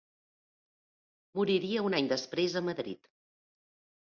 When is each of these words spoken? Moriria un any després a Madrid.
Moriria 1.39 1.83
un 1.89 1.97
any 1.99 2.09
després 2.15 2.57
a 2.63 2.65
Madrid. 2.71 3.13